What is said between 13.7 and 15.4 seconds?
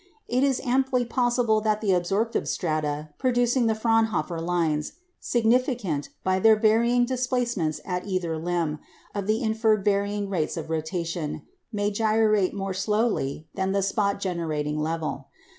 the spot generating level.